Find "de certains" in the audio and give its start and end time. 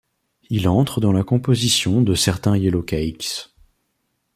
2.01-2.57